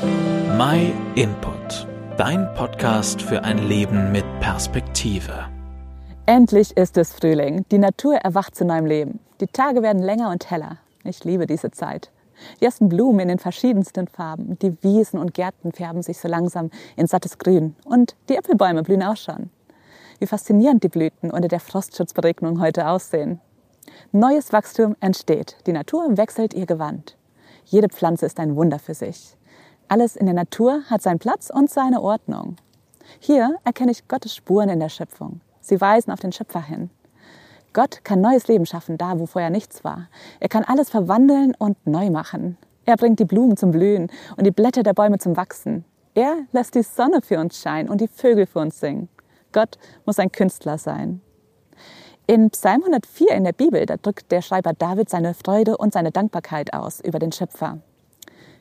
My 0.00 0.94
Input, 1.16 1.88
dein 2.16 2.54
Podcast 2.54 3.20
für 3.20 3.42
ein 3.42 3.58
Leben 3.66 4.12
mit 4.12 4.24
Perspektive. 4.38 5.46
Endlich 6.24 6.76
ist 6.76 6.96
es 6.96 7.12
Frühling. 7.12 7.64
Die 7.72 7.78
Natur 7.78 8.14
erwacht 8.14 8.54
zu 8.54 8.64
neuem 8.64 8.86
Leben. 8.86 9.18
Die 9.40 9.48
Tage 9.48 9.82
werden 9.82 10.00
länger 10.00 10.30
und 10.30 10.50
heller. 10.52 10.76
Ich 11.02 11.24
liebe 11.24 11.48
diese 11.48 11.72
Zeit. 11.72 12.12
Die 12.60 12.66
ersten 12.66 12.88
Blumen 12.88 13.18
in 13.18 13.28
den 13.28 13.38
verschiedensten 13.40 14.06
Farben. 14.06 14.56
Die 14.60 14.80
Wiesen 14.84 15.18
und 15.18 15.34
Gärten 15.34 15.72
färben 15.72 16.02
sich 16.02 16.18
so 16.18 16.28
langsam 16.28 16.70
in 16.94 17.08
sattes 17.08 17.38
Grün. 17.38 17.74
Und 17.84 18.14
die 18.28 18.36
Äpfelbäume 18.36 18.84
blühen 18.84 19.02
auch 19.02 19.16
schon. 19.16 19.50
Wie 20.20 20.26
faszinierend 20.26 20.84
die 20.84 20.88
Blüten 20.88 21.32
unter 21.32 21.48
der 21.48 21.60
Frostschutzberegnung 21.60 22.60
heute 22.60 22.86
aussehen. 22.86 23.40
Neues 24.12 24.52
Wachstum 24.52 24.94
entsteht. 25.00 25.56
Die 25.66 25.72
Natur 25.72 26.16
wechselt 26.16 26.54
ihr 26.54 26.66
Gewand. 26.66 27.16
Jede 27.64 27.88
Pflanze 27.88 28.26
ist 28.26 28.38
ein 28.38 28.54
Wunder 28.54 28.78
für 28.78 28.94
sich. 28.94 29.34
Alles 29.90 30.16
in 30.16 30.26
der 30.26 30.34
Natur 30.34 30.82
hat 30.90 31.00
seinen 31.00 31.18
Platz 31.18 31.48
und 31.48 31.70
seine 31.70 32.02
Ordnung. 32.02 32.56
Hier 33.20 33.56
erkenne 33.64 33.90
ich 33.90 34.06
Gottes 34.06 34.34
Spuren 34.34 34.68
in 34.68 34.80
der 34.80 34.90
Schöpfung. 34.90 35.40
Sie 35.60 35.80
weisen 35.80 36.12
auf 36.12 36.20
den 36.20 36.30
Schöpfer 36.30 36.62
hin. 36.62 36.90
Gott 37.72 38.04
kann 38.04 38.20
neues 38.20 38.48
Leben 38.48 38.66
schaffen, 38.66 38.98
da 38.98 39.18
wo 39.18 39.24
vorher 39.24 39.48
nichts 39.48 39.84
war. 39.84 40.08
Er 40.40 40.50
kann 40.50 40.64
alles 40.64 40.90
verwandeln 40.90 41.54
und 41.58 41.86
neu 41.86 42.10
machen. 42.10 42.58
Er 42.84 42.96
bringt 42.96 43.18
die 43.18 43.24
Blumen 43.24 43.56
zum 43.56 43.70
Blühen 43.70 44.10
und 44.36 44.44
die 44.44 44.50
Blätter 44.50 44.82
der 44.82 44.92
Bäume 44.92 45.18
zum 45.18 45.38
Wachsen. 45.38 45.86
Er 46.14 46.36
lässt 46.52 46.74
die 46.74 46.82
Sonne 46.82 47.22
für 47.22 47.38
uns 47.38 47.58
scheinen 47.58 47.88
und 47.88 48.02
die 48.02 48.08
Vögel 48.08 48.46
für 48.46 48.58
uns 48.58 48.80
singen. 48.80 49.08
Gott 49.52 49.78
muss 50.04 50.18
ein 50.18 50.32
Künstler 50.32 50.76
sein. 50.76 51.22
In 52.26 52.50
Psalm 52.50 52.82
104 52.82 53.30
in 53.30 53.44
der 53.44 53.52
Bibel, 53.52 53.86
da 53.86 53.96
drückt 53.96 54.30
der 54.32 54.42
Schreiber 54.42 54.74
David 54.74 55.08
seine 55.08 55.32
Freude 55.32 55.78
und 55.78 55.94
seine 55.94 56.10
Dankbarkeit 56.10 56.74
aus 56.74 57.00
über 57.00 57.18
den 57.18 57.32
Schöpfer. 57.32 57.78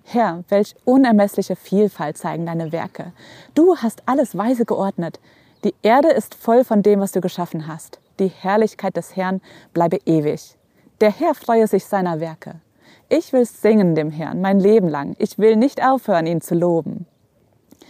Herr, 0.10 0.46
welch 0.48 0.74
unermessliche 0.86 1.58
Vielfalt 1.58 2.18
zeigen 2.18 2.46
deine 2.46 2.72
Werke. 2.72 3.12
Du 3.56 3.76
hast 3.76 4.04
alles 4.06 4.38
weise 4.38 4.64
geordnet. 4.64 5.20
Die 5.66 5.76
Erde 5.82 6.08
ist 6.08 6.34
voll 6.34 6.64
von 6.64 6.82
dem, 6.82 7.02
was 7.02 7.12
du 7.12 7.20
geschaffen 7.20 7.68
hast. 7.68 8.00
Die 8.18 8.30
Herrlichkeit 8.30 8.96
des 8.96 9.18
Herrn 9.18 9.42
bleibe 9.74 10.00
ewig. 10.06 10.58
Der 11.02 11.12
Herr 11.12 11.36
freue 11.36 11.68
sich 11.68 11.84
seiner 11.84 12.22
Werke. 12.22 12.62
Ich 13.10 13.34
will 13.34 13.44
singen 13.44 13.96
dem 13.96 14.10
Herrn 14.10 14.40
mein 14.40 14.62
Leben 14.62 14.88
lang. 14.88 15.18
Ich 15.20 15.40
will 15.40 15.58
nicht 15.58 15.86
aufhören, 15.86 16.26
ihn 16.26 16.40
zu 16.40 16.56
loben. 16.56 17.06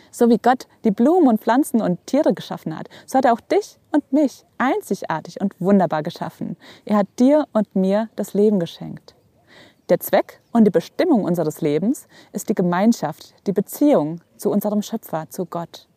So 0.10 0.28
wie 0.28 0.40
Gott 0.40 0.66
die 0.86 0.92
Blumen 0.92 1.28
und 1.28 1.42
Pflanzen 1.42 1.84
und 1.84 2.04
Tiere 2.08 2.34
geschaffen 2.34 2.76
hat, 2.76 2.90
so 3.06 3.20
hat 3.20 3.26
er 3.26 3.34
auch 3.34 3.42
dich 3.42 3.78
und 3.92 4.12
mich 4.12 4.44
einzigartig 4.58 5.40
und 5.40 5.54
wunderbar 5.62 6.02
geschaffen. 6.02 6.58
Er 6.84 6.98
hat 6.98 7.08
dir 7.20 7.46
und 7.54 7.76
mir 7.76 8.10
das 8.16 8.34
Leben 8.34 8.60
geschenkt. 8.60 9.14
Der 9.90 10.02
Zweck 10.02 10.42
und 10.52 10.66
die 10.66 10.72
Bestimmung 10.72 11.24
unseres 11.24 11.62
Lebens 11.62 12.08
ist 12.34 12.50
die 12.50 12.56
Gemeinschaft, 12.56 13.34
die 13.48 13.54
Beziehung 13.54 14.20
zu 14.36 14.52
unserem 14.52 14.82
Schöpfer, 14.82 15.30
zu 15.30 15.46
Gott. 15.46 15.88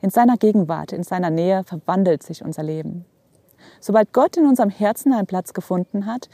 In 0.00 0.10
seiner 0.10 0.36
Gegenwart, 0.36 0.92
in 0.92 1.04
seiner 1.04 1.30
Nähe 1.30 1.62
verwandelt 1.62 2.24
sich 2.24 2.44
unser 2.44 2.64
Leben. 2.64 3.04
Sobald 3.78 4.12
Gott 4.12 4.36
in 4.36 4.46
unserem 4.46 4.70
Herzen 4.70 5.12
einen 5.12 5.28
Platz 5.28 5.54
gefunden 5.54 6.06
hat, 6.06 6.28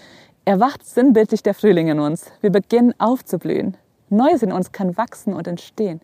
erwacht 0.47 0.83
sinnbildlich 0.86 1.42
der 1.42 1.53
Frühling 1.53 1.89
in 1.89 2.00
uns. 2.00 2.30
Wir 2.41 2.50
beginnen 2.50 2.95
aufzublühen. 2.98 3.77
Neues 4.08 4.42
in 4.42 4.50
uns 4.50 4.73
kann 4.73 4.97
wachsen 4.97 5.34
und 5.34 5.47
entstehen. 5.47 6.00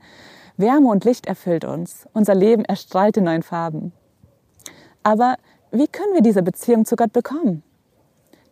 Wärme 0.58 0.88
und 0.88 1.06
Licht 1.06 1.24
erfüllt 1.24 1.64
uns. 1.64 2.06
Unser 2.12 2.34
Leben 2.34 2.62
erstrahlt 2.66 3.16
in 3.16 3.24
neuen 3.24 3.42
Farben. 3.42 3.94
Aber 5.02 5.36
wie 5.70 5.88
können 5.88 6.12
wir 6.12 6.20
diese 6.20 6.42
Beziehung 6.42 6.84
zu 6.84 6.94
Gott 6.94 7.14
bekommen? 7.14 7.62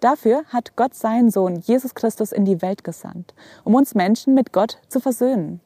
Dafür 0.03 0.43
hat 0.49 0.75
Gott 0.75 0.95
seinen 0.95 1.31
Sohn 1.31 1.61
Jesus 1.61 1.95
Christus 1.95 2.33
in 2.33 2.45
die 2.45 2.61
Welt 2.61 2.83
gesandt, 2.83 3.35
um 3.63 3.77
uns 3.77 3.95
Menschen 3.95 4.35
mit 4.35 4.53
Gott 4.53 4.79
zu 4.89 4.99
versöhnen. 4.99 5.61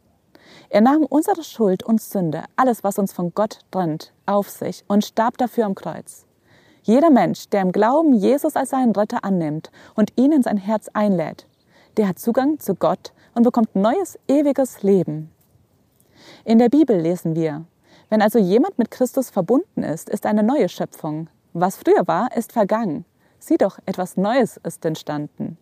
Er 0.68 0.82
nahm 0.82 1.06
unsere 1.06 1.42
Schuld 1.42 1.82
und 1.82 2.02
Sünde, 2.02 2.44
alles, 2.54 2.84
was 2.84 2.98
uns 2.98 3.14
von 3.14 3.32
Gott 3.34 3.60
trennt, 3.70 4.12
auf 4.26 4.50
sich 4.50 4.84
und 4.88 5.06
starb 5.06 5.38
dafür 5.38 5.64
am 5.64 5.74
Kreuz. 5.74 6.26
Jeder 6.82 7.08
Mensch, 7.08 7.48
der 7.48 7.62
im 7.62 7.72
Glauben 7.72 8.12
Jesus 8.12 8.56
als 8.56 8.70
seinen 8.70 8.92
Retter 8.92 9.24
annimmt 9.24 9.70
und 9.94 10.12
ihn 10.16 10.32
in 10.32 10.42
sein 10.42 10.58
Herz 10.58 10.90
einlädt, 10.92 11.46
der 11.96 12.06
hat 12.06 12.18
Zugang 12.18 12.58
zu 12.60 12.74
Gott 12.74 13.14
und 13.34 13.42
bekommt 13.42 13.74
neues, 13.74 14.18
ewiges 14.28 14.82
Leben. 14.82 15.30
In 16.44 16.58
der 16.58 16.68
Bibel 16.68 17.00
lesen 17.00 17.34
wir, 17.36 17.64
wenn 18.10 18.20
also 18.20 18.38
jemand 18.38 18.76
mit 18.76 18.90
Christus 18.90 19.30
verbunden 19.30 19.82
ist, 19.82 20.10
ist 20.10 20.26
eine 20.26 20.42
neue 20.42 20.68
Schöpfung. 20.68 21.28
Was 21.54 21.76
früher 21.78 22.06
war, 22.06 22.36
ist 22.36 22.52
vergangen. 22.52 23.06
Sieh 23.38 23.56
doch, 23.56 23.78
etwas 23.86 24.16
Neues 24.16 24.58
ist 24.58 24.84
entstanden. 24.84 25.58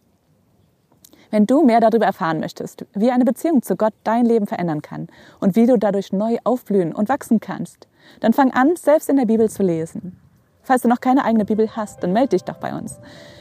Wenn 1.31 1.47
du 1.47 1.65
mehr 1.65 1.81
darüber 1.81 2.07
erfahren 2.07 2.39
möchtest, 2.39 2.87
wie 2.95 3.11
eine 3.11 3.25
Beziehung 3.25 3.63
zu 3.63 3.77
Gott 3.77 3.95
dein 4.05 4.25
Leben 4.25 4.47
verändern 4.47 4.83
kann 4.83 5.09
und 5.41 5.57
wie 5.57 5.67
du 5.67 5.77
dadurch 5.77 6.13
neu 6.13 6.37
aufblühen 6.45 6.95
und 6.95 7.09
wachsen 7.09 7.41
kannst, 7.41 7.89
dann 8.21 8.33
fang 8.33 8.53
an, 8.53 8.77
selbst 8.77 9.09
in 9.09 9.17
der 9.17 9.27
Bibel 9.27 9.51
zu 9.51 9.63
lesen. 9.63 10.21
Falls 10.63 10.83
du 10.83 10.89
noch 10.89 11.01
keine 11.01 11.25
eigene 11.25 11.45
Bibel 11.45 11.75
hast, 11.75 12.03
dann 12.03 12.13
melde 12.13 12.31
dich 12.31 12.45
doch 12.45 12.59
bei 12.59 12.75
uns. 12.75 13.01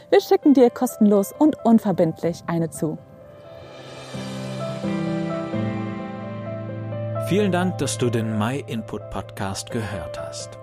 Wir 0.09 0.21
schicken 0.21 0.53
dir 0.53 0.69
kostenlos 0.69 1.33
und 1.38 1.55
unverbindlich 1.65 2.44
eine 2.47 2.69
zu. 2.69 2.97
Vielen 7.27 7.51
Dank, 7.51 7.77
dass 7.77 7.97
du 7.97 8.09
den 8.09 8.38
My 8.38 8.63
Input 8.67 9.09
Podcast 9.09 9.71
gehört 9.71 10.19
hast. 10.19 10.62